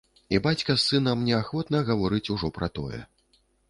І 0.35 0.39
бацька 0.47 0.75
з 0.77 0.81
сынам 0.85 1.23
неахвотна 1.29 1.85
гаворыць 1.93 2.25
ужо 2.37 2.55
пра 2.61 2.67
тое. 2.79 3.09